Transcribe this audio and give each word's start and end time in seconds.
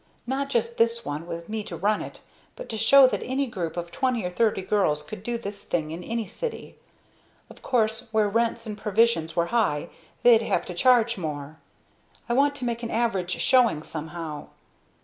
Not 0.25 0.49
just 0.49 0.79
this 0.79 1.05
one, 1.05 1.27
with 1.27 1.47
me 1.47 1.63
to 1.65 1.77
run 1.77 2.01
it. 2.01 2.21
But 2.55 2.69
to 2.69 2.77
show 2.79 3.05
that 3.05 3.21
any 3.21 3.45
group 3.45 3.77
of 3.77 3.91
twenty 3.91 4.25
or 4.25 4.31
thirty 4.31 4.63
girls 4.63 5.03
could 5.03 5.21
do 5.21 5.37
this 5.37 5.63
thing 5.63 5.91
in 5.91 6.03
any 6.03 6.27
city. 6.27 6.75
Of 7.51 7.61
course 7.61 8.09
where 8.11 8.27
rents 8.27 8.65
and 8.65 8.75
provisions 8.75 9.35
were 9.35 9.45
high 9.53 9.89
they'd 10.23 10.41
have 10.41 10.65
to 10.65 10.73
charge 10.73 11.19
more. 11.19 11.57
I 12.27 12.33
want 12.33 12.55
to 12.55 12.65
make 12.65 12.81
an 12.81 12.89
average 12.89 13.39
showing 13.41 13.83
somehow. 13.83 14.47